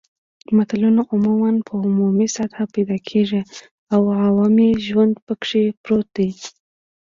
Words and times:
متلونه 0.57 1.01
عموماً 1.11 1.51
په 1.67 1.73
عوامي 1.83 2.27
سطحه 2.35 2.65
پیدا 2.75 2.97
کیږي 3.09 3.41
او 3.93 4.01
عوامي 4.27 4.69
ژوند 4.85 5.13
پکې 5.25 5.63
پروت 5.83 6.09
وي 6.21 6.29